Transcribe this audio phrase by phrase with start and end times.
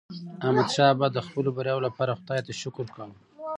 [0.45, 3.15] احمدشاه بابا د خپلو بریاوو لپاره خداي ته شکر کاوه.